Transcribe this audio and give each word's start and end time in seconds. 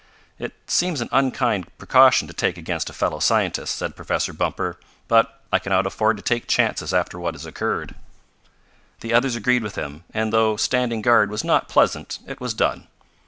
"It 0.39 0.53
seems 0.65 0.99
an 0.99 1.09
unkind 1.11 1.67
precaution 1.77 2.27
to 2.27 2.33
take 2.33 2.57
against 2.57 2.89
a 2.89 2.91
fellow 2.93 3.19
scientist," 3.19 3.75
said 3.75 3.95
Professor 3.95 4.33
Bumper, 4.33 4.79
"but 5.07 5.43
I 5.53 5.59
can 5.59 5.69
not 5.69 5.85
afford 5.85 6.17
to 6.17 6.23
take 6.23 6.47
chances 6.47 6.91
after 6.91 7.19
what 7.19 7.35
has 7.35 7.45
occurred." 7.45 7.93
The 9.01 9.13
others 9.13 9.35
agreed 9.35 9.61
with 9.61 9.75
him, 9.75 10.03
and 10.11 10.33
though 10.33 10.55
standing 10.57 11.03
guard 11.03 11.29
was 11.29 11.43
not 11.43 11.69
pleasant 11.69 12.17
it 12.25 12.41
was 12.41 12.55
done. 12.55 12.87